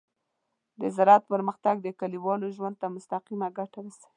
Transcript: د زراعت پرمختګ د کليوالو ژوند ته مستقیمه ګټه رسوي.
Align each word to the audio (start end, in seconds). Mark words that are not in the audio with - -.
د 0.81 0.81
زراعت 0.95 1.23
پرمختګ 1.33 1.75
د 1.81 1.87
کليوالو 1.99 2.47
ژوند 2.57 2.75
ته 2.81 2.87
مستقیمه 2.95 3.47
ګټه 3.57 3.79
رسوي. 3.85 4.07